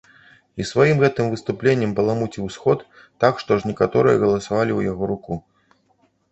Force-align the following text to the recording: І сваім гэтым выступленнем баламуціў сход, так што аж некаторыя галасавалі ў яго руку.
І 0.63 0.65
сваім 0.69 1.03
гэтым 1.03 1.25
выступленнем 1.33 1.91
баламуціў 1.99 2.49
сход, 2.57 2.79
так 3.27 3.33
што 3.45 3.61
аж 3.61 3.71
некаторыя 3.73 4.21
галасавалі 4.27 4.71
ў 4.77 4.81
яго 4.93 5.03
руку. 5.15 5.43